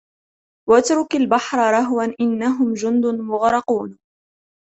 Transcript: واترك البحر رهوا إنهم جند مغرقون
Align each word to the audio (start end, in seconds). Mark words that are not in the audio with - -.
واترك 0.69 1.15
البحر 1.15 1.57
رهوا 1.57 2.03
إنهم 2.21 2.73
جند 2.73 3.05
مغرقون 3.05 3.99